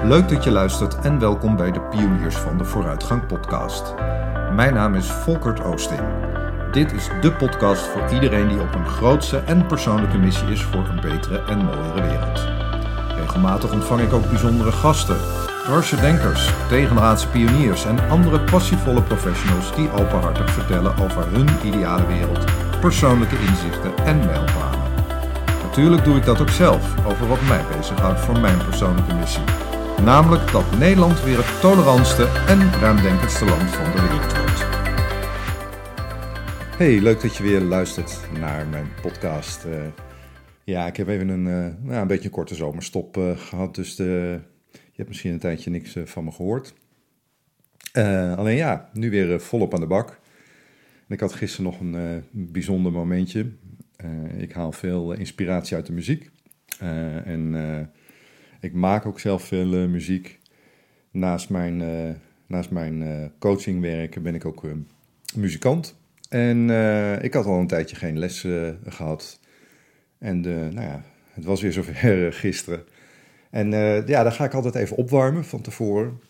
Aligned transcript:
Leuk 0.00 0.28
dat 0.28 0.44
je 0.44 0.50
luistert 0.50 0.98
en 0.98 1.18
welkom 1.18 1.56
bij 1.56 1.72
de 1.72 1.80
Pioniers 1.80 2.36
van 2.36 2.58
de 2.58 2.64
Vooruitgang 2.64 3.26
podcast. 3.26 3.94
Mijn 4.54 4.74
naam 4.74 4.94
is 4.94 5.06
Volkert 5.06 5.64
Oosting. 5.64 6.00
Dit 6.72 6.92
is 6.92 7.08
de 7.20 7.32
podcast 7.32 7.82
voor 7.82 8.12
iedereen 8.12 8.48
die 8.48 8.60
op 8.60 8.74
een 8.74 8.86
grootse 8.86 9.38
en 9.38 9.66
persoonlijke 9.66 10.18
missie 10.18 10.48
is 10.48 10.62
voor 10.62 10.88
een 10.88 11.00
betere 11.00 11.42
en 11.44 11.64
mooiere 11.64 12.02
wereld. 12.02 12.48
Regelmatig 13.16 13.72
ontvang 13.72 14.00
ik 14.00 14.12
ook 14.12 14.28
bijzondere 14.28 14.72
gasten, 14.72 15.16
dwarse 15.64 15.96
denkers, 15.96 16.50
tegenraadse 16.68 17.28
pioniers 17.28 17.84
en 17.84 18.08
andere 18.08 18.40
passievolle 18.40 19.02
professionals 19.02 19.74
die 19.74 19.92
openhartig 19.92 20.50
vertellen 20.50 20.98
over 20.98 21.26
hun 21.30 21.48
ideale 21.62 22.06
wereld, 22.06 22.44
persoonlijke 22.80 23.38
inzichten 23.38 23.96
en 24.04 24.16
mijlpalen. 24.16 24.80
Natuurlijk 25.62 26.04
doe 26.04 26.16
ik 26.16 26.24
dat 26.24 26.40
ook 26.40 26.50
zelf, 26.50 27.06
over 27.06 27.28
wat 27.28 27.42
mij 27.48 27.64
bezighoudt 27.76 28.20
voor 28.20 28.40
mijn 28.40 28.58
persoonlijke 28.64 29.14
missie. 29.14 29.42
Namelijk 30.04 30.52
dat 30.52 30.78
Nederland 30.78 31.22
weer 31.22 31.36
het 31.36 31.60
tolerantste 31.60 32.24
en 32.24 32.72
ruimdenkendste 32.80 33.44
land 33.44 33.70
van 33.70 33.84
de 33.84 34.00
wereld 34.00 34.36
wordt. 34.36 34.60
Hey, 36.76 37.00
leuk 37.00 37.20
dat 37.20 37.36
je 37.36 37.42
weer 37.42 37.60
luistert 37.60 38.20
naar 38.38 38.66
mijn 38.66 38.86
podcast. 39.02 39.64
Uh, 39.64 39.74
ja, 40.64 40.86
ik 40.86 40.96
heb 40.96 41.08
even 41.08 41.28
een, 41.28 41.46
uh, 41.46 41.86
nou, 41.88 42.00
een 42.00 42.06
beetje 42.06 42.24
een 42.24 42.30
korte 42.30 42.54
zomerstop 42.54 43.16
uh, 43.16 43.36
gehad, 43.36 43.74
dus 43.74 43.96
de, 43.96 44.40
je 44.72 44.96
hebt 44.96 45.08
misschien 45.08 45.32
een 45.32 45.38
tijdje 45.38 45.70
niks 45.70 45.96
van 46.04 46.24
me 46.24 46.30
gehoord. 46.30 46.74
alleen 48.36 48.56
ja, 48.56 48.88
nu 48.92 49.10
weer 49.10 49.40
volop 49.40 49.74
aan 49.74 49.80
de 49.80 49.86
bak. 49.86 50.08
En 51.08 51.14
ik 51.14 51.20
had 51.20 51.32
gisteren 51.32 51.64
nog 51.64 51.80
een 51.80 52.24
bijzonder 52.30 52.92
momentje. 52.92 53.52
ik 54.36 54.52
haal 54.52 54.72
veel 54.72 55.12
inspiratie 55.12 55.76
uit 55.76 55.86
de 55.86 55.92
muziek. 55.92 56.30
en 57.24 57.54
ik 58.62 58.72
maak 58.72 59.06
ook 59.06 59.20
zelf 59.20 59.42
veel 59.42 59.74
uh, 59.74 59.88
muziek. 59.88 60.38
Naast 61.10 61.50
mijn, 61.50 61.80
uh, 61.80 62.10
naast 62.46 62.70
mijn 62.70 63.00
uh, 63.00 63.24
coachingwerken 63.38 64.22
ben 64.22 64.34
ik 64.34 64.44
ook 64.44 64.64
muzikant. 65.34 66.00
En 66.28 66.70
ik 67.22 67.34
had 67.34 67.46
al 67.46 67.58
een 67.58 67.66
tijdje 67.66 67.96
geen 67.96 68.18
les 68.18 68.46
gehad. 68.86 69.40
En 70.18 70.40
nou 70.40 70.80
ja, 70.80 71.04
het 71.32 71.44
was 71.44 71.60
weer 71.62 71.72
zover 71.72 72.32
gisteren. 72.32 72.84
En 73.50 73.70
ja, 74.06 74.22
dan 74.22 74.32
ga 74.32 74.44
ik 74.44 74.54
altijd 74.54 74.74
even 74.74 74.96
opwarmen 74.96 75.44
van 75.44 75.60
tevoren 75.60 76.20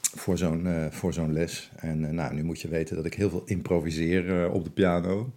voor 0.00 0.38
zo'n 0.38 0.68
voor 0.90 1.12
zo'n 1.12 1.32
les. 1.32 1.70
En 1.76 2.14
nou, 2.14 2.34
nu 2.34 2.44
moet 2.44 2.60
je 2.60 2.68
weten 2.68 2.96
dat 2.96 3.04
ik 3.04 3.14
heel 3.14 3.30
veel 3.30 3.42
improviseer 3.44 4.50
op 4.50 4.64
de 4.64 4.70
piano. 4.70 5.32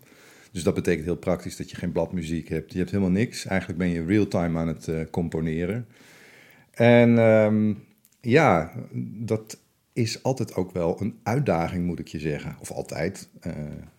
Dus 0.53 0.63
dat 0.63 0.73
betekent 0.73 1.05
heel 1.05 1.15
praktisch 1.15 1.55
dat 1.55 1.69
je 1.69 1.75
geen 1.75 1.91
bladmuziek 1.91 2.49
hebt. 2.49 2.71
Je 2.71 2.77
hebt 2.77 2.91
helemaal 2.91 3.11
niks. 3.11 3.45
Eigenlijk 3.45 3.79
ben 3.79 3.89
je 3.89 4.05
real-time 4.05 4.59
aan 4.59 4.67
het 4.67 4.87
uh, 4.87 5.01
componeren. 5.11 5.87
En 6.71 7.17
um, 7.17 7.83
ja, 8.21 8.71
dat 9.15 9.59
is 9.93 10.23
altijd 10.23 10.55
ook 10.55 10.71
wel 10.71 11.01
een 11.01 11.19
uitdaging, 11.23 11.85
moet 11.85 11.99
ik 11.99 12.07
je 12.07 12.19
zeggen. 12.19 12.55
Of 12.59 12.71
altijd. 12.71 13.29
Uh, 13.47 13.53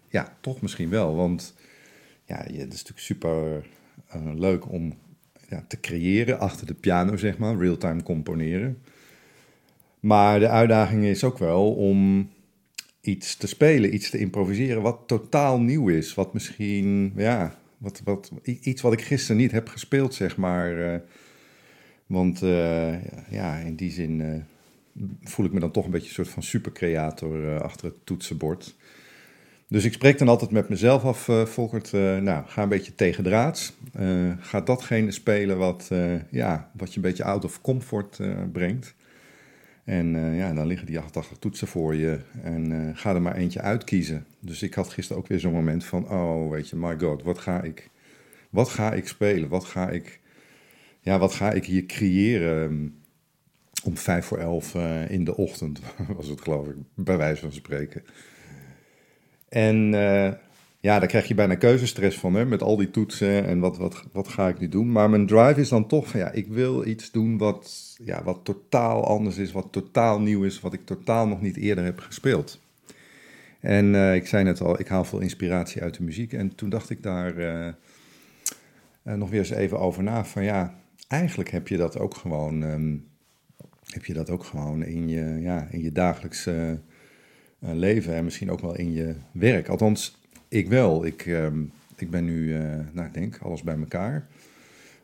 ja, 0.08 0.36
toch 0.40 0.60
misschien 0.60 0.88
wel. 0.88 1.14
Want 1.14 1.54
ja, 2.24 2.36
het 2.36 2.52
is 2.52 2.84
natuurlijk 2.84 2.98
super 2.98 3.66
uh, 4.16 4.34
leuk 4.34 4.72
om 4.72 4.94
ja, 5.48 5.64
te 5.68 5.80
creëren 5.80 6.38
achter 6.38 6.66
de 6.66 6.74
piano, 6.74 7.16
zeg 7.16 7.38
maar. 7.38 7.56
Real-time 7.56 8.02
componeren. 8.02 8.78
Maar 10.00 10.38
de 10.38 10.48
uitdaging 10.48 11.04
is 11.04 11.24
ook 11.24 11.38
wel 11.38 11.74
om 11.74 12.30
iets 13.04 13.36
te 13.36 13.46
spelen, 13.46 13.94
iets 13.94 14.10
te 14.10 14.18
improviseren 14.18 14.82
wat 14.82 14.98
totaal 15.06 15.60
nieuw 15.60 15.88
is. 15.88 16.14
Wat 16.14 16.32
misschien, 16.32 17.12
ja, 17.16 17.58
wat, 17.78 18.00
wat, 18.04 18.30
iets 18.42 18.82
wat 18.82 18.92
ik 18.92 19.02
gisteren 19.02 19.36
niet 19.36 19.50
heb 19.50 19.68
gespeeld, 19.68 20.14
zeg 20.14 20.36
maar. 20.36 20.78
Uh, 20.78 20.96
want 22.06 22.42
uh, 22.42 23.02
ja, 23.30 23.56
in 23.56 23.74
die 23.74 23.90
zin 23.90 24.20
uh, 24.20 24.34
voel 25.22 25.46
ik 25.46 25.52
me 25.52 25.60
dan 25.60 25.70
toch 25.70 25.84
een 25.84 25.90
beetje 25.90 26.08
een 26.08 26.14
soort 26.14 26.28
van 26.28 26.42
supercreator 26.42 27.62
achter 27.62 27.86
het 27.86 27.96
toetsenbord. 28.04 28.74
Dus 29.68 29.84
ik 29.84 29.92
spreek 29.92 30.18
dan 30.18 30.28
altijd 30.28 30.50
met 30.50 30.68
mezelf 30.68 31.04
af, 31.04 31.30
Volkert, 31.44 31.92
nou, 32.22 32.44
ga 32.46 32.62
een 32.62 32.68
beetje 32.68 32.94
tegendraads. 32.94 33.72
ga 34.40 34.60
datgene 34.60 35.10
spelen 35.10 35.58
wat, 35.58 35.90
ja, 36.30 36.70
wat 36.76 36.88
je 36.88 36.96
een 36.96 37.02
beetje 37.02 37.24
out 37.24 37.44
of 37.44 37.60
comfort 37.60 38.20
brengt. 38.52 38.94
En 39.84 40.14
uh, 40.14 40.38
ja, 40.38 40.52
dan 40.52 40.66
liggen 40.66 40.86
die 40.86 40.98
88 40.98 41.38
toetsen 41.38 41.66
voor 41.66 41.94
je 41.94 42.20
en 42.42 42.70
uh, 42.70 42.90
ga 42.94 43.14
er 43.14 43.22
maar 43.22 43.36
eentje 43.36 43.60
uitkiezen. 43.60 44.26
Dus 44.40 44.62
ik 44.62 44.74
had 44.74 44.88
gisteren 44.88 45.22
ook 45.22 45.28
weer 45.28 45.40
zo'n 45.40 45.52
moment 45.52 45.84
van, 45.84 46.10
oh 46.10 46.50
weet 46.50 46.68
je, 46.68 46.76
my 46.76 46.98
god, 46.98 47.22
wat 47.22 47.38
ga 47.38 47.62
ik, 47.62 47.90
wat 48.50 48.68
ga 48.68 48.92
ik 48.92 49.08
spelen? 49.08 49.48
Wat 49.48 49.64
ga 49.64 49.90
ik, 49.90 50.20
ja, 51.00 51.18
wat 51.18 51.34
ga 51.34 51.52
ik 51.52 51.64
hier 51.64 51.86
creëren 51.86 52.70
ehm, 52.70 52.88
om 53.84 53.96
vijf 53.96 54.24
voor 54.24 54.38
elf 54.38 54.74
uh, 54.74 55.10
in 55.10 55.24
de 55.24 55.36
ochtend, 55.36 55.80
was 56.16 56.28
het 56.28 56.40
geloof 56.40 56.68
ik, 56.68 56.76
bij 56.94 57.16
wijze 57.16 57.40
van 57.40 57.52
spreken. 57.52 58.02
En 59.48 59.94
ja, 60.84 60.98
daar 60.98 61.08
krijg 61.08 61.28
je 61.28 61.34
bijna 61.34 61.54
keuzestress 61.54 62.18
van, 62.18 62.34
hè, 62.34 62.44
met 62.44 62.62
al 62.62 62.76
die 62.76 62.90
toetsen 62.90 63.46
en 63.46 63.58
wat, 63.58 63.76
wat, 63.76 64.04
wat 64.12 64.28
ga 64.28 64.48
ik 64.48 64.58
nu 64.58 64.68
doen. 64.68 64.92
Maar 64.92 65.10
mijn 65.10 65.26
drive 65.26 65.60
is 65.60 65.68
dan 65.68 65.86
toch 65.86 66.12
ja, 66.12 66.30
ik 66.30 66.46
wil 66.46 66.86
iets 66.86 67.10
doen 67.10 67.38
wat, 67.38 67.96
ja, 68.04 68.22
wat 68.22 68.40
totaal 68.42 69.06
anders 69.06 69.36
is, 69.36 69.52
wat 69.52 69.68
totaal 69.70 70.20
nieuw 70.20 70.42
is, 70.42 70.60
wat 70.60 70.72
ik 70.72 70.86
totaal 70.86 71.26
nog 71.26 71.40
niet 71.40 71.56
eerder 71.56 71.84
heb 71.84 71.98
gespeeld. 71.98 72.60
En 73.60 73.94
uh, 73.94 74.14
ik 74.14 74.26
zei 74.26 74.44
net 74.44 74.60
al, 74.60 74.80
ik 74.80 74.88
haal 74.88 75.04
veel 75.04 75.18
inspiratie 75.18 75.82
uit 75.82 75.96
de 75.96 76.02
muziek. 76.02 76.32
En 76.32 76.54
toen 76.54 76.68
dacht 76.68 76.90
ik 76.90 77.02
daar 77.02 77.36
uh, 77.36 77.66
uh, 79.04 79.14
nog 79.14 79.30
weer 79.30 79.38
eens 79.38 79.50
even 79.50 79.78
over 79.78 80.02
na. 80.02 80.24
Van 80.24 80.44
ja, 80.44 80.74
eigenlijk 81.08 81.50
heb 81.50 81.68
je 81.68 81.76
dat 81.76 81.98
ook 81.98 82.14
gewoon, 82.14 82.62
um, 82.62 83.06
heb 83.84 84.04
je 84.04 84.14
dat 84.14 84.30
ook 84.30 84.44
gewoon 84.44 84.84
in 84.84 85.08
je, 85.08 85.38
ja, 85.40 85.68
in 85.70 85.82
je 85.82 85.92
dagelijkse 85.92 86.80
leven. 87.58 88.14
En 88.14 88.24
misschien 88.24 88.50
ook 88.50 88.60
wel 88.60 88.76
in 88.76 88.92
je 88.92 89.14
werk. 89.32 89.68
Althans, 89.68 90.22
ik 90.54 90.68
wel. 90.68 91.06
Ik, 91.06 91.26
uh, 91.26 91.46
ik 91.96 92.10
ben 92.10 92.24
nu, 92.24 92.58
uh, 92.58 92.78
nou 92.92 93.06
ik 93.06 93.14
denk, 93.14 93.38
alles 93.38 93.62
bij 93.62 93.78
elkaar. 93.78 94.26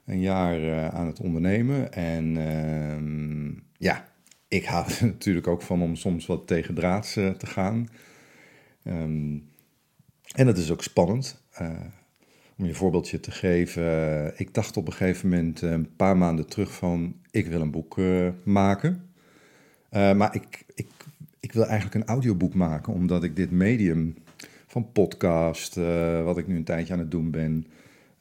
Een 0.05 0.21
jaar 0.21 0.61
uh, 0.61 0.88
aan 0.88 1.06
het 1.06 1.21
ondernemen. 1.21 1.93
En 1.93 2.37
uh, 2.37 3.56
ja, 3.78 4.09
ik 4.49 4.65
hou 4.65 4.87
er 4.87 5.06
natuurlijk 5.15 5.47
ook 5.47 5.62
van 5.62 5.83
om 5.83 5.97
soms 5.97 6.27
wat 6.27 6.47
tegen 6.47 6.75
draads 6.75 7.16
uh, 7.16 7.31
te 7.31 7.47
gaan. 7.47 7.88
Um, 8.84 9.49
en 10.34 10.47
dat 10.47 10.59
is 10.59 10.71
ook 10.71 10.83
spannend. 10.83 11.43
om 12.56 12.67
je 12.67 12.75
voorbeeldje 12.75 13.21
te 13.21 13.31
geven. 13.31 14.32
ik 14.38 14.55
dacht 14.55 14.77
op 14.77 14.87
een 14.87 14.93
gegeven 14.93 15.28
moment, 15.28 15.62
een 15.62 15.97
paar 15.97 16.17
maanden 16.17 16.47
terug, 16.47 16.75
van 16.75 17.15
ik 17.31 17.47
wil 17.47 17.61
een 17.61 17.71
boek 17.71 17.97
maken. 18.44 19.11
maar 19.91 20.34
ik, 20.34 20.65
ik, 20.75 20.88
ik 21.41 21.53
wil 21.53 21.67
eigenlijk 21.67 21.94
een 21.94 22.15
audioboek 22.15 22.55
maken, 22.55 22.93
omdat 22.93 23.25
ik 23.25 23.37
dit 23.37 23.50
medium 23.50 24.15
van 24.70 24.92
podcast, 24.92 25.76
uh, 25.76 26.25
wat 26.25 26.38
ik 26.38 26.47
nu 26.47 26.56
een 26.56 26.64
tijdje 26.64 26.92
aan 26.92 26.98
het 26.98 27.10
doen 27.10 27.31
ben, 27.31 27.66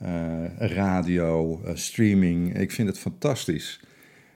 uh, 0.01 0.45
radio, 0.57 1.61
uh, 1.65 1.71
streaming. 1.73 2.57
Ik 2.57 2.71
vind 2.71 2.87
het 2.87 2.99
fantastisch. 2.99 3.81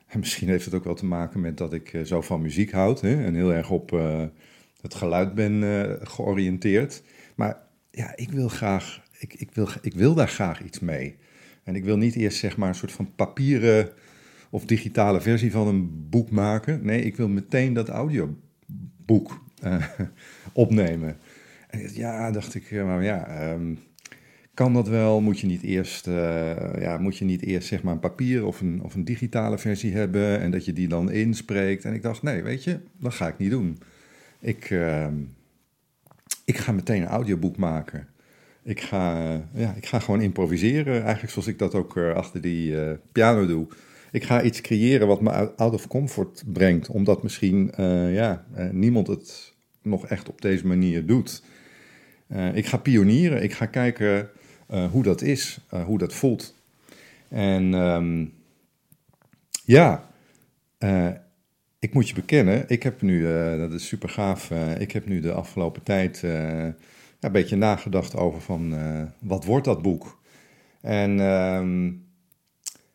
En 0.07 0.19
misschien 0.19 0.47
heeft 0.47 0.65
het 0.65 0.73
ook 0.73 0.83
wel 0.83 0.93
te 0.93 1.05
maken 1.05 1.41
met 1.41 1.57
dat 1.57 1.73
ik 1.73 1.99
zo 2.03 2.21
van 2.21 2.41
muziek 2.41 2.71
houd 2.71 3.01
hè, 3.01 3.25
en 3.25 3.35
heel 3.35 3.53
erg 3.53 3.69
op 3.69 3.91
het 4.81 4.93
geluid 4.93 5.35
ben 5.35 5.63
georiënteerd. 6.03 7.03
Maar 7.35 7.57
ja, 7.91 8.13
ik 8.15 8.31
wil 8.31 8.47
graag, 8.47 9.03
ik, 9.17 9.33
ik, 9.33 9.49
wil, 9.53 9.67
ik 9.81 9.93
wil 9.93 10.13
daar 10.13 10.27
graag 10.27 10.63
iets 10.63 10.79
mee. 10.79 11.15
En 11.63 11.75
ik 11.75 11.83
wil 11.83 11.97
niet 11.97 12.15
eerst 12.15 12.37
zeg 12.37 12.57
maar 12.57 12.69
een 12.69 12.75
soort 12.75 12.91
van 12.91 13.15
papieren 13.15 13.89
of 14.49 14.65
digitale 14.65 15.21
versie 15.21 15.51
van 15.51 15.67
een 15.67 16.09
boek 16.09 16.29
maken. 16.29 16.85
Nee, 16.85 17.01
ik 17.01 17.15
wil 17.15 17.27
meteen 17.27 17.73
dat 17.73 17.89
audioboek 17.89 19.43
opnemen. 20.53 21.17
Ja, 21.81 22.31
dacht 22.31 22.55
ik, 22.55 22.71
maar 22.71 23.03
ja, 23.03 23.51
um, 23.51 23.79
kan 24.53 24.73
dat 24.73 24.87
wel? 24.87 25.21
Moet 25.21 25.39
je 25.39 25.47
niet 25.47 25.61
eerst, 25.61 26.07
uh, 26.07 26.13
ja, 26.79 26.97
moet 26.97 27.17
je 27.17 27.25
niet 27.25 27.41
eerst 27.41 27.67
zeg 27.67 27.83
maar 27.83 27.93
een 27.93 27.99
papier 27.99 28.45
of 28.45 28.61
een, 28.61 28.81
of 28.83 28.95
een 28.95 29.03
digitale 29.03 29.57
versie 29.57 29.93
hebben 29.93 30.39
en 30.39 30.51
dat 30.51 30.65
je 30.65 30.73
die 30.73 30.87
dan 30.87 31.11
inspreekt? 31.11 31.85
En 31.85 31.93
ik 31.93 32.01
dacht, 32.01 32.21
nee, 32.21 32.43
weet 32.43 32.63
je, 32.63 32.79
dat 32.99 33.13
ga 33.13 33.27
ik 33.27 33.37
niet 33.37 33.51
doen. 33.51 33.79
Ik, 34.39 34.69
uh, 34.69 35.07
ik 36.45 36.57
ga 36.57 36.71
meteen 36.71 37.01
een 37.01 37.07
audioboek 37.07 37.57
maken. 37.57 38.07
Ik 38.63 38.81
ga, 38.81 39.31
ja, 39.53 39.73
ik 39.73 39.85
ga 39.85 39.99
gewoon 39.99 40.21
improviseren, 40.21 41.01
eigenlijk 41.01 41.31
zoals 41.31 41.47
ik 41.47 41.59
dat 41.59 41.75
ook 41.75 41.97
achter 41.97 42.41
die 42.41 42.75
piano 43.11 43.45
doe. 43.45 43.67
Ik 44.11 44.23
ga 44.23 44.41
iets 44.41 44.61
creëren 44.61 45.07
wat 45.07 45.21
me 45.21 45.55
out 45.55 45.73
of 45.73 45.87
comfort 45.87 46.43
brengt, 46.45 46.89
omdat 46.89 47.23
misschien 47.23 47.71
ja, 48.11 48.45
niemand 48.71 49.07
het 49.07 49.53
nog 49.81 50.07
echt 50.07 50.29
op 50.29 50.41
deze 50.41 50.67
manier 50.67 51.05
doet. 51.05 51.43
Uh, 52.27 52.55
ik 52.55 52.65
ga 52.65 52.77
pionieren, 52.77 53.43
ik 53.43 53.53
ga 53.53 53.65
kijken 53.65 54.29
uh, 54.71 54.91
hoe 54.91 55.03
dat 55.03 55.21
is, 55.21 55.59
uh, 55.73 55.83
hoe 55.83 55.97
dat 55.97 56.13
voelt. 56.13 56.55
En 57.27 57.73
um, 57.73 58.33
ja, 59.65 60.11
ik 61.79 61.93
moet 61.93 62.09
je 62.09 62.15
bekennen, 62.15 62.63
ik 62.67 62.83
heb 62.83 63.01
nu, 63.01 63.23
dat 63.57 63.73
is 63.73 63.87
super 63.87 64.09
gaaf, 64.09 64.51
ik 64.77 64.91
heb 64.91 65.05
nu 65.05 65.19
de 65.19 65.31
afgelopen 65.31 65.83
tijd 65.83 66.19
ja, 66.19 66.73
een 67.19 67.31
beetje 67.31 67.55
nagedacht 67.55 68.15
over 68.15 68.41
van 68.41 68.75
wat 69.19 69.45
wordt 69.45 69.65
dat 69.65 69.81
boek? 69.81 70.21
En 70.81 71.19
um, 71.19 72.05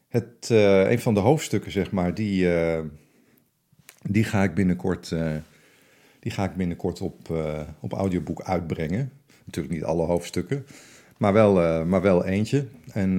het, 0.08 0.48
een 0.88 0.98
van 0.98 1.14
de 1.14 1.20
hoofdstukken, 1.20 1.72
zeg 1.72 1.90
maar, 1.90 2.14
die, 2.14 2.48
die 4.02 4.24
ga 4.24 4.42
ik 4.42 4.54
binnenkort, 4.54 5.14
die 6.20 6.32
ga 6.32 6.44
ik 6.44 6.54
binnenkort 6.54 7.00
op, 7.00 7.32
op 7.80 7.92
audioboek 7.92 8.42
uitbrengen. 8.42 9.12
Natuurlijk 9.48 9.74
niet 9.74 9.84
alle 9.84 10.06
hoofdstukken, 10.06 10.66
maar 11.16 11.32
wel, 11.32 11.84
maar 11.86 12.02
wel 12.02 12.24
eentje. 12.24 12.66
En 12.92 13.14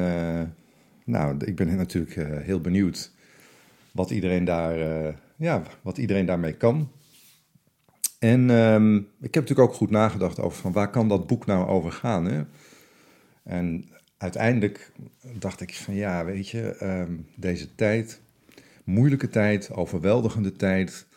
nou, 1.03 1.37
ik 1.45 1.55
ben 1.55 1.75
natuurlijk 1.75 2.43
heel 2.45 2.61
benieuwd 2.61 3.11
wat 3.91 4.09
iedereen, 4.09 4.45
daar, 4.45 4.77
ja, 5.35 5.63
wat 5.81 5.97
iedereen 5.97 6.25
daarmee 6.25 6.53
kan. 6.53 6.89
En 8.19 8.49
um, 8.49 8.97
ik 8.97 9.33
heb 9.33 9.43
natuurlijk 9.43 9.69
ook 9.69 9.75
goed 9.75 9.89
nagedacht 9.89 10.39
over 10.39 10.61
van 10.61 10.71
waar 10.71 10.89
kan 10.89 11.07
dat 11.07 11.27
boek 11.27 11.45
nou 11.45 11.67
over 11.67 11.91
gaan. 11.91 12.25
Hè? 12.25 12.43
En 13.43 13.85
uiteindelijk 14.17 14.91
dacht 15.39 15.61
ik 15.61 15.75
van 15.75 15.93
ja, 15.93 16.25
weet 16.25 16.49
je, 16.49 16.75
ehm, 16.75 17.11
deze 17.35 17.75
tijd, 17.75 18.21
moeilijke 18.83 19.29
tijd, 19.29 19.71
overweldigende 19.71 20.51
tijd. 20.51 21.07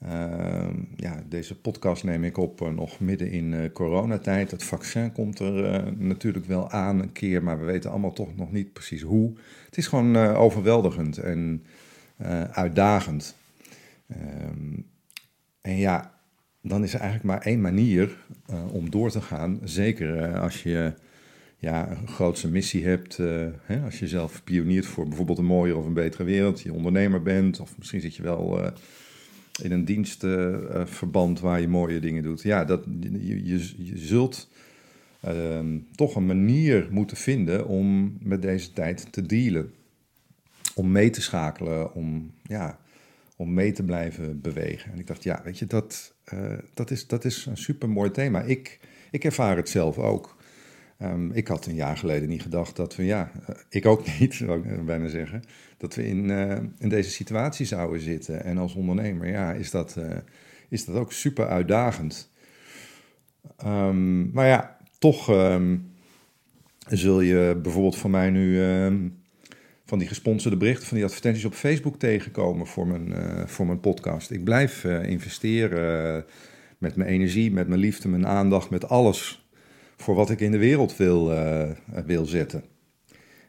Ehm, 0.00 0.74
ja, 0.96 1.22
deze 1.28 1.60
podcast 1.60 2.04
neem 2.04 2.24
ik 2.24 2.36
op 2.36 2.60
uh, 2.60 2.68
nog 2.68 3.00
midden 3.00 3.30
in 3.30 3.52
uh, 3.52 3.72
coronatijd. 3.72 4.50
Het 4.50 4.64
vaccin 4.64 5.12
komt 5.12 5.38
er 5.38 5.84
uh, 5.86 5.92
natuurlijk 5.98 6.46
wel 6.46 6.70
aan 6.70 7.00
een 7.00 7.12
keer, 7.12 7.42
maar 7.42 7.58
we 7.58 7.64
weten 7.64 7.90
allemaal 7.90 8.12
toch 8.12 8.36
nog 8.36 8.52
niet 8.52 8.72
precies 8.72 9.02
hoe. 9.02 9.32
Het 9.66 9.76
is 9.76 9.86
gewoon 9.86 10.16
overweldigend 10.16 11.18
en 11.18 11.64
uitdagend. 12.50 13.36
Um, 14.10 14.86
en 15.60 15.76
ja, 15.76 16.14
dan 16.62 16.82
is 16.82 16.94
er 16.94 17.00
eigenlijk 17.00 17.30
maar 17.30 17.46
één 17.46 17.60
manier 17.60 18.16
om 18.72 18.90
door 18.90 19.10
te 19.10 19.20
gaan. 19.20 19.60
Zeker 19.64 20.38
als 20.38 20.62
je 20.62 20.94
ja, 21.56 21.90
een 21.90 22.08
grootse 22.08 22.48
missie 22.48 22.84
hebt. 22.84 23.16
Hè, 23.62 23.80
als 23.84 23.98
je 23.98 24.08
zelf 24.08 24.44
pioniert 24.44 24.86
voor 24.86 25.08
bijvoorbeeld 25.08 25.38
een 25.38 25.44
mooiere 25.44 25.78
of 25.78 25.86
een 25.86 25.92
betere 25.92 26.24
wereld, 26.24 26.60
je 26.60 26.72
ondernemer 26.72 27.22
bent, 27.22 27.60
of 27.60 27.78
misschien 27.78 28.00
zit 28.00 28.16
je 28.16 28.22
wel 28.22 28.72
in 29.62 29.72
een 29.72 29.84
dienstverband 29.84 31.36
uh, 31.36 31.42
waar 31.42 31.60
je 31.60 31.68
mooie 31.68 32.00
dingen 32.00 32.22
doet. 32.22 32.42
Ja, 32.42 32.64
dat, 32.64 32.84
je, 33.00 33.44
je, 33.44 33.84
je 33.84 33.98
zult 33.98 34.48
ehm, 35.20 35.78
toch 35.94 36.14
een 36.14 36.26
manier 36.26 36.88
moeten 36.90 37.16
vinden 37.16 37.66
om 37.66 38.16
met 38.20 38.42
deze 38.42 38.72
tijd 38.72 39.12
te 39.12 39.22
dealen. 39.22 39.72
Om 40.74 40.92
mee 40.92 41.10
te 41.10 41.20
schakelen, 41.20 41.94
om, 41.94 42.30
ja, 42.42 42.78
om 43.36 43.54
mee 43.54 43.72
te 43.72 43.82
blijven 43.82 44.40
bewegen. 44.40 44.92
En 44.92 44.98
ik 44.98 45.06
dacht, 45.06 45.22
ja, 45.22 45.40
weet 45.44 45.58
je, 45.58 45.66
dat, 45.66 46.14
dat, 46.74 46.90
is, 46.90 47.06
dat 47.06 47.24
is 47.24 47.46
een 47.46 47.56
super 47.56 47.88
mooi 47.88 48.10
thema. 48.10 48.42
Ik, 48.42 48.78
ik 49.10 49.24
ervaar 49.24 49.56
het 49.56 49.68
zelf 49.68 49.98
ook. 49.98 50.38
Um, 51.02 51.32
ik 51.32 51.48
had 51.48 51.66
een 51.66 51.74
jaar 51.74 51.96
geleden 51.96 52.28
niet 52.28 52.42
gedacht 52.42 52.76
dat 52.76 52.96
we, 52.96 53.04
ja, 53.04 53.30
uh, 53.50 53.56
ik 53.68 53.86
ook 53.86 54.18
niet, 54.18 54.34
zou 54.44 54.68
ik 54.68 54.84
bijna 54.84 55.08
zeggen, 55.08 55.42
dat 55.76 55.94
we 55.94 56.06
in, 56.06 56.28
uh, 56.28 56.56
in 56.78 56.88
deze 56.88 57.10
situatie 57.10 57.66
zouden 57.66 58.00
zitten. 58.00 58.44
En 58.44 58.58
als 58.58 58.74
ondernemer, 58.74 59.28
ja, 59.28 59.52
is 59.52 59.70
dat, 59.70 59.96
uh, 59.98 60.16
is 60.68 60.84
dat 60.84 60.96
ook 60.96 61.12
super 61.12 61.48
uitdagend. 61.48 62.30
Um, 63.64 64.30
maar 64.32 64.46
ja, 64.46 64.76
toch 64.98 65.30
um, 65.30 65.92
zul 66.88 67.20
je 67.20 67.58
bijvoorbeeld 67.62 67.96
van 67.96 68.10
mij 68.10 68.30
nu 68.30 68.58
van 69.84 69.98
die 69.98 70.08
gesponsorde 70.08 70.56
berichten, 70.56 70.86
van 70.86 70.96
die 70.96 71.06
advertenties 71.06 71.44
op 71.44 71.54
Facebook 71.54 71.98
tegenkomen 71.98 72.66
voor 72.66 72.86
mijn, 72.86 73.14
voor 73.48 73.66
mijn 73.66 73.80
podcast. 73.80 74.30
Ik 74.30 74.44
blijf 74.44 74.84
investeren 74.84 76.24
met 76.78 76.96
mijn 76.96 77.10
energie, 77.10 77.52
met 77.52 77.68
mijn 77.68 77.80
liefde, 77.80 78.08
mijn 78.08 78.26
aandacht, 78.26 78.70
met 78.70 78.88
alles 78.88 79.39
voor 80.00 80.14
wat 80.14 80.30
ik 80.30 80.40
in 80.40 80.50
de 80.50 80.58
wereld 80.58 80.96
wil, 80.96 81.32
uh, 81.32 81.70
wil 82.04 82.24
zetten. 82.24 82.64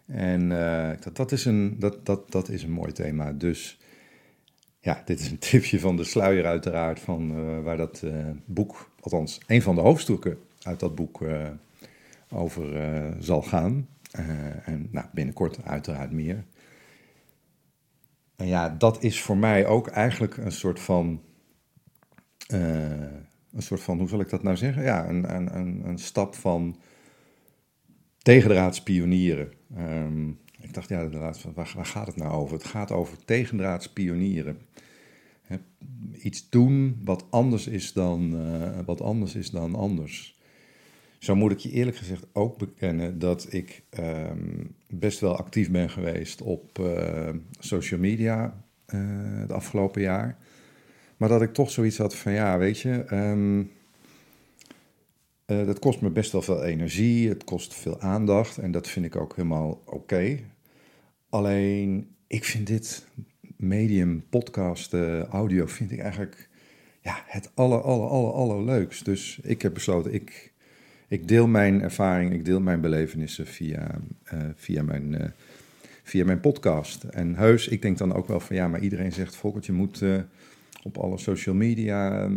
En 0.05 0.41
uh, 0.41 0.89
dat, 0.99 1.15
dat, 1.15 1.31
is 1.31 1.45
een, 1.45 1.75
dat, 1.79 2.05
dat, 2.05 2.31
dat 2.31 2.49
is 2.49 2.63
een 2.63 2.71
mooi 2.71 2.91
thema. 2.91 3.31
Dus 3.31 3.79
ja, 4.79 5.01
dit 5.05 5.19
is 5.19 5.31
een 5.31 5.39
tipje 5.39 5.79
van 5.79 5.95
de 5.95 6.03
sluier 6.03 6.45
uiteraard 6.45 6.99
van 6.99 7.37
uh, 7.37 7.63
waar 7.63 7.77
dat 7.77 8.03
boek, 8.45 8.91
althans 8.99 9.39
een 9.47 9.61
van 9.61 9.75
de 9.75 9.81
hoofdstukken 9.81 10.37
uit 10.61 10.79
dat 10.79 10.95
boek 10.95 11.23
over 12.29 12.63
zal 13.19 13.41
gaan. 13.41 13.87
en 14.65 14.87
nou, 14.91 15.05
binnenkort 15.13 15.63
uiteraard 15.63 16.11
meer. 16.11 16.43
En 18.35 18.47
ja, 18.47 18.69
dat 18.69 19.03
is 19.03 19.21
voor 19.21 19.37
mij 19.37 19.65
ook 19.65 19.87
eigenlijk 19.87 20.37
een 20.37 20.51
soort 20.51 20.79
van 20.79 21.21
een 23.53 23.61
soort 23.61 23.81
van, 23.81 23.99
hoe 23.99 24.09
zal 24.09 24.19
ik 24.19 24.29
dat 24.29 24.43
nou 24.43 24.57
zeggen? 24.57 24.83
Ja, 24.83 25.09
een, 25.09 25.35
een, 25.35 25.55
een, 25.55 25.87
een 25.87 25.97
stap 25.97 26.35
van 26.35 26.75
tegendraads 28.17 28.83
pionieren. 28.83 29.51
Um, 29.77 30.39
ik 30.59 30.73
dacht, 30.73 30.89
ja, 30.89 31.01
inderdaad, 31.01 31.43
waar, 31.53 31.73
waar 31.75 31.85
gaat 31.85 32.07
het 32.07 32.15
nou 32.15 32.31
over? 32.31 32.53
Het 32.53 32.65
gaat 32.65 32.91
over 32.91 33.25
tegendraads 33.25 33.89
pionieren. 33.89 34.57
Iets 36.21 36.49
doen 36.49 37.01
wat 37.03 37.25
anders 37.29 37.67
is 37.67 37.93
dan, 37.93 38.33
uh, 38.35 38.79
wat 38.85 39.01
anders 39.01 39.35
is 39.35 39.49
dan 39.49 39.75
anders. 39.75 40.39
Zo 41.19 41.35
moet 41.35 41.51
ik 41.51 41.57
je 41.57 41.71
eerlijk 41.71 41.97
gezegd 41.97 42.25
ook 42.33 42.57
bekennen 42.57 43.19
dat 43.19 43.53
ik 43.53 43.83
um, 43.99 44.75
best 44.87 45.19
wel 45.19 45.37
actief 45.37 45.71
ben 45.71 45.89
geweest 45.89 46.41
op 46.41 46.79
uh, 46.79 47.29
social 47.59 47.99
media 47.99 48.63
het 49.41 49.51
afgelopen 49.51 50.01
jaar. 50.01 50.37
Maar 51.21 51.29
dat 51.29 51.41
ik 51.41 51.53
toch 51.53 51.71
zoiets 51.71 51.97
had 51.97 52.15
van, 52.15 52.31
ja, 52.31 52.57
weet 52.57 52.79
je, 52.79 53.05
um, 53.11 53.71
uh, 55.47 55.65
dat 55.65 55.79
kost 55.79 56.01
me 56.01 56.09
best 56.09 56.31
wel 56.31 56.41
veel 56.41 56.63
energie, 56.63 57.29
het 57.29 57.43
kost 57.43 57.73
veel 57.73 57.99
aandacht 57.99 58.57
en 58.57 58.71
dat 58.71 58.87
vind 58.87 59.05
ik 59.05 59.15
ook 59.15 59.35
helemaal 59.35 59.81
oké. 59.85 60.39
Alleen, 61.29 62.15
ik 62.27 62.43
vind 62.43 62.67
dit 62.67 63.05
medium, 63.57 64.23
podcast, 64.29 64.93
uh, 64.93 65.23
audio, 65.23 65.65
vind 65.65 65.91
ik 65.91 65.99
eigenlijk 65.99 66.49
ja, 67.01 67.23
het 67.25 67.51
aller, 67.53 67.81
aller, 67.81 68.07
aller, 68.07 68.31
allerleukst. 68.31 69.05
Dus 69.05 69.39
ik 69.43 69.61
heb 69.61 69.73
besloten, 69.73 70.13
ik, 70.13 70.53
ik 71.07 71.27
deel 71.27 71.47
mijn 71.47 71.81
ervaring, 71.81 72.33
ik 72.33 72.45
deel 72.45 72.61
mijn 72.61 72.81
belevenissen 72.81 73.47
via, 73.47 74.01
uh, 74.33 74.39
via 74.55 74.83
mijn 74.83 75.33
via 76.03 76.25
mijn 76.25 76.39
podcast. 76.39 77.03
En 77.03 77.35
heus, 77.35 77.67
ik 77.67 77.81
denk 77.81 77.97
dan 77.97 78.13
ook 78.13 78.27
wel 78.27 78.39
van 78.39 78.55
ja, 78.55 78.67
maar 78.67 78.81
iedereen 78.81 79.11
zegt: 79.11 79.35
Volkert, 79.35 79.65
je 79.65 79.71
moet 79.71 80.01
op 80.83 80.97
alle 80.97 81.17
social 81.17 81.55
media 81.55 82.29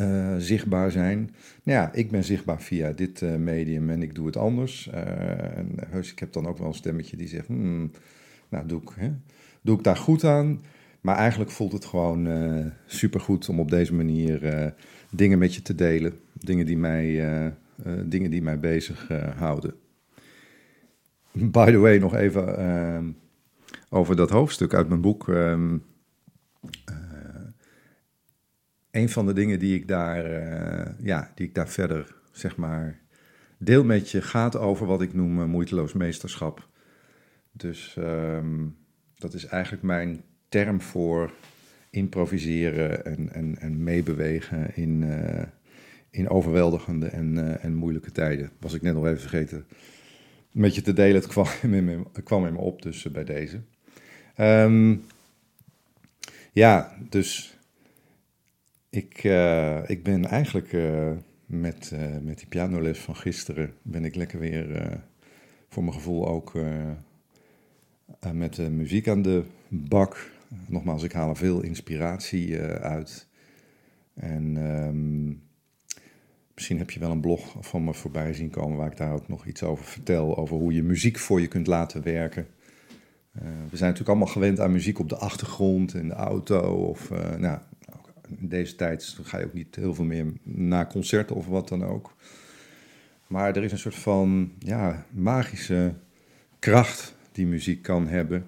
uh, 0.00 0.34
zichtbaar 0.38 0.90
zijn. 0.90 1.18
Nou 1.62 1.78
ja, 1.78 1.92
ik 1.92 2.10
ben 2.10 2.24
zichtbaar 2.24 2.62
via 2.62 2.92
dit 2.92 3.20
uh, 3.20 3.36
medium 3.36 3.90
en 3.90 4.02
ik 4.02 4.14
doe 4.14 4.26
het 4.26 4.36
anders. 4.36 4.90
Uh, 4.94 5.56
en 5.56 5.68
heus, 5.88 6.12
ik 6.12 6.18
heb 6.18 6.32
dan 6.32 6.46
ook 6.46 6.58
wel 6.58 6.66
een 6.66 6.74
stemmetje 6.74 7.16
die 7.16 7.28
zegt, 7.28 7.46
hmm, 7.46 7.90
nou 8.48 8.66
doe 8.66 8.80
ik, 8.80 8.88
hè, 8.96 9.12
doe 9.62 9.76
ik 9.76 9.84
daar 9.84 9.96
goed 9.96 10.24
aan. 10.24 10.62
Maar 11.00 11.16
eigenlijk 11.16 11.50
voelt 11.50 11.72
het 11.72 11.84
gewoon 11.84 12.28
supergoed 12.86 13.48
om 13.48 13.60
op 13.60 13.70
deze 13.70 13.94
manier 13.94 14.74
dingen 15.10 15.38
met 15.38 15.54
je 15.54 15.62
te 15.62 15.74
delen. 15.74 16.18
Dingen 16.32 16.66
die 16.66 16.76
mij, 16.76 17.54
dingen 18.04 18.30
die 18.30 18.42
mij 18.42 18.58
bezig 18.58 19.08
houden. 19.36 19.74
By 21.32 21.70
the 21.70 21.78
way, 21.78 21.98
nog 21.98 22.14
even 22.14 23.16
over 23.88 24.16
dat 24.16 24.30
hoofdstuk 24.30 24.74
uit 24.74 24.88
mijn 24.88 25.00
boek. 25.00 25.28
Een 28.96 29.08
van 29.08 29.26
de 29.26 29.32
dingen 29.32 29.58
die 29.58 29.74
ik 29.74 29.88
daar, 29.88 30.30
uh, 30.30 30.92
ja, 31.02 31.32
die 31.34 31.46
ik 31.46 31.54
daar 31.54 31.68
verder, 31.68 32.14
zeg 32.32 32.56
maar, 32.56 32.98
deel 33.58 33.84
met 33.84 34.10
je, 34.10 34.22
gaat 34.22 34.56
over 34.56 34.86
wat 34.86 35.02
ik 35.02 35.14
noem 35.14 35.40
uh, 35.40 35.44
moeiteloos 35.44 35.92
meesterschap. 35.92 36.68
Dus 37.52 37.96
um, 37.98 38.76
dat 39.14 39.34
is 39.34 39.46
eigenlijk 39.46 39.82
mijn 39.82 40.22
term 40.48 40.80
voor 40.80 41.32
improviseren 41.90 43.04
en, 43.04 43.32
en, 43.32 43.58
en 43.58 43.82
meebewegen 43.82 44.76
in, 44.76 45.02
uh, 45.02 45.42
in 46.10 46.28
overweldigende 46.28 47.06
en, 47.06 47.60
en 47.60 47.74
moeilijke 47.74 48.12
tijden. 48.12 48.50
Was 48.60 48.74
ik 48.74 48.82
net 48.82 48.94
nog 48.94 49.06
even 49.06 49.20
vergeten 49.20 49.66
met 50.50 50.74
je 50.74 50.82
te 50.82 50.92
delen. 50.92 51.14
Het 51.14 51.26
kwam 51.26 51.46
in 51.62 51.84
me, 51.84 52.02
kwam 52.24 52.46
in 52.46 52.52
me 52.52 52.58
op, 52.58 52.82
dus 52.82 53.02
bij 53.02 53.24
deze. 53.24 53.60
Um, 54.38 55.04
ja, 56.52 56.96
dus 57.08 57.55
ik, 58.90 59.24
uh, 59.24 59.88
ik 59.88 60.02
ben 60.02 60.24
eigenlijk 60.24 60.72
uh, 60.72 61.12
met, 61.46 61.90
uh, 61.94 62.00
met 62.22 62.38
die 62.38 62.46
pianoles 62.46 62.98
van 62.98 63.16
gisteren, 63.16 63.74
ben 63.82 64.04
ik 64.04 64.14
lekker 64.14 64.38
weer 64.38 65.00
voor 65.68 65.82
mijn 65.82 65.94
gevoel 65.94 66.28
ook 66.28 66.52
met 68.32 68.54
de 68.54 68.70
muziek 68.70 69.08
aan 69.08 69.22
de 69.22 69.44
bak. 69.68 70.30
Nogmaals, 70.66 71.02
ik 71.02 71.12
haal 71.12 71.28
er 71.28 71.36
veel 71.36 71.62
inspiratie 71.62 72.60
uit. 72.80 73.28
En 74.14 74.56
um, 74.56 75.42
misschien 76.54 76.78
heb 76.78 76.90
je 76.90 77.00
wel 77.00 77.10
een 77.10 77.20
blog 77.20 77.56
van 77.60 77.84
me 77.84 77.94
voorbij 77.94 78.34
zien 78.34 78.50
komen 78.50 78.76
waar 78.76 78.90
ik 78.90 78.96
daar 78.96 79.12
ook 79.12 79.28
nog 79.28 79.46
iets 79.46 79.62
over 79.62 79.84
vertel. 79.84 80.36
Over 80.36 80.56
hoe 80.56 80.72
je 80.72 80.82
muziek 80.82 81.18
voor 81.18 81.40
je 81.40 81.48
kunt 81.48 81.66
laten 81.66 82.02
werken. 82.02 82.46
we 83.70 83.76
zijn 83.76 83.90
natuurlijk 83.90 84.08
allemaal 84.08 84.26
gewend 84.26 84.60
aan 84.60 84.72
muziek 84.72 84.98
op 84.98 85.08
de 85.08 85.16
achtergrond, 85.16 85.94
in 85.94 86.08
de 86.08 86.14
auto 86.14 86.86
of 86.88 87.10
nou, 87.38 87.58
in 88.38 88.48
deze 88.48 88.74
tijd 88.74 89.18
ga 89.22 89.38
je 89.38 89.44
ook 89.44 89.52
niet 89.52 89.76
heel 89.76 89.94
veel 89.94 90.04
meer 90.04 90.32
naar 90.42 90.86
concerten 90.86 91.36
of 91.36 91.46
wat 91.46 91.68
dan 91.68 91.84
ook. 91.84 92.14
Maar 93.26 93.56
er 93.56 93.64
is 93.64 93.72
een 93.72 93.78
soort 93.78 93.94
van 93.94 94.52
ja, 94.58 95.06
magische 95.10 95.94
kracht 96.58 97.14
die 97.32 97.46
muziek 97.46 97.82
kan 97.82 98.08
hebben. 98.08 98.46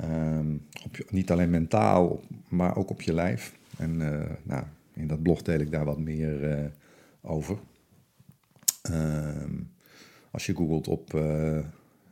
Ehm, 0.00 0.54
op 0.84 0.98
niet 1.10 1.30
alleen 1.30 1.50
mentaal, 1.50 2.20
maar 2.48 2.76
ook 2.76 2.90
op 2.90 3.02
je 3.02 3.14
lijf. 3.14 3.54
En 3.78 3.96
nou, 4.42 4.64
in 4.92 5.06
dat 5.06 5.22
blog 5.22 5.42
deel 5.42 5.60
ik 5.60 5.70
daar 5.70 5.84
wat 5.84 5.98
meer 5.98 6.72
over. 7.20 7.58
Ehm, 8.82 9.52
als 10.30 10.46
je 10.46 10.56
googelt 10.56 10.88
op 10.88 11.12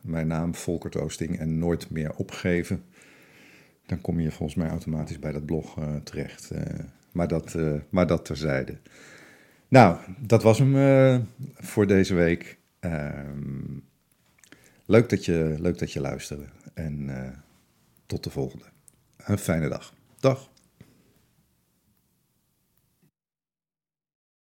mijn 0.01 0.27
naam, 0.27 0.55
Volkert 0.55 0.95
Oosting, 0.97 1.39
en 1.39 1.59
nooit 1.59 1.89
meer 1.89 2.15
opgeven, 2.15 2.83
dan 3.91 4.01
kom 4.01 4.19
je 4.19 4.31
volgens 4.31 4.57
mij 4.57 4.69
automatisch 4.69 5.19
bij 5.19 5.31
dat 5.31 5.45
blog 5.45 5.77
terecht. 6.03 6.51
maar, 7.11 7.27
dat, 7.27 7.55
maar 7.89 8.07
dat 8.07 8.25
terzijde. 8.25 8.77
Nou, 9.67 9.97
dat 10.19 10.43
was 10.43 10.59
hem 10.59 11.27
voor 11.55 11.87
deze 11.87 12.13
week. 12.13 12.57
Ehm, 12.79 13.77
leuk, 14.85 15.09
dat 15.09 15.25
je, 15.25 15.55
leuk 15.59 15.79
dat 15.79 15.91
je 15.91 16.01
luisterde. 16.01 16.45
En 16.73 17.09
tot 18.05 18.23
de 18.23 18.29
volgende. 18.29 18.65
Een 19.17 19.37
fijne 19.37 19.69
dag. 19.69 19.93
Dag. 20.19 20.49